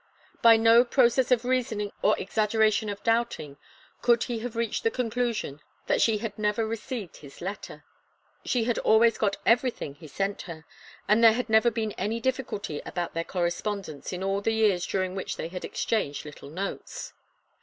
By 0.41 0.57
no 0.57 0.83
process 0.83 1.29
of 1.29 1.45
reasoning 1.45 1.91
or 2.01 2.17
exaggeration 2.17 2.89
of 2.89 3.03
doubting 3.03 3.57
could 4.01 4.23
he 4.23 4.39
have 4.39 4.55
reached 4.55 4.81
the 4.81 4.89
conclusion 4.89 5.59
that 5.85 6.01
she 6.01 6.17
had 6.17 6.39
never 6.39 6.65
received 6.65 7.17
his 7.17 7.39
letter. 7.39 7.83
She 8.43 8.63
had 8.63 8.79
always 8.79 9.19
got 9.19 9.37
everything 9.45 9.93
he 9.93 10.07
sent 10.07 10.41
her, 10.49 10.65
and 11.07 11.23
there 11.23 11.33
had 11.33 11.49
never 11.51 11.69
been 11.69 11.91
any 11.99 12.19
difficulty 12.19 12.81
about 12.83 13.13
their 13.13 13.23
correspondence 13.23 14.11
in 14.11 14.23
all 14.23 14.41
the 14.41 14.55
years 14.55 14.87
during 14.87 15.13
which 15.13 15.37
they 15.37 15.49
had 15.49 15.63
exchanged 15.63 16.25
little 16.25 16.49
notes. 16.49 17.13